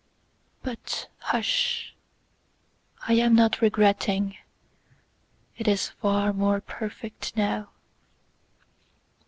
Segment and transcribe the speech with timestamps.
[0.63, 1.93] But hush,
[3.07, 7.69] I am not regretting:It is far more perfect now.